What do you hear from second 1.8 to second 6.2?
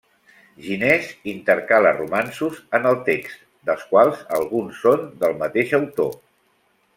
romanços en el text, dels quals alguns són del mateix autor.